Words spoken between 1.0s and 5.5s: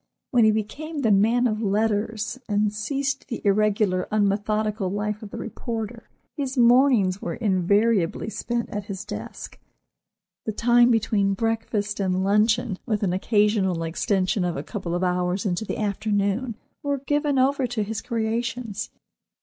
the man of letters, and ceased the irregular, unmethodical life of the